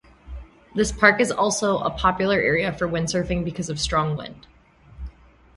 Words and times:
This 0.73 0.91
park 0.91 1.21
is 1.21 1.31
also 1.31 1.77
a 1.77 1.91
popular 1.91 2.39
area 2.41 2.73
for 2.75 2.87
windsurfing 2.87 3.45
because 3.45 3.69
of 3.69 3.79
strong 3.79 4.17
wind. 4.17 4.47